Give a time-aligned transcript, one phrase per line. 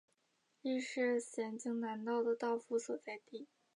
[0.63, 3.45] 亦是咸镜南道的道府所在地。